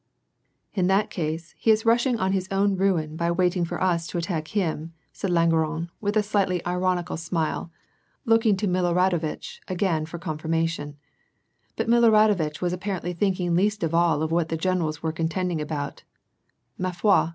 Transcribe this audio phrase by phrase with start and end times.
[0.73, 4.17] "In that case, he is rushing on his own ruin by waiting for us to
[4.17, 7.71] attack him," said Langeron, with a slight, ironical 820 WAR AND PEACE, smile,
[8.25, 10.97] looking to Miloradovitch again for confirmation,
[11.77, 16.01] fint Miloradovitch was apparently thinking least of all of*what the generals were contending about,
[16.79, 17.29] —«"Ma foi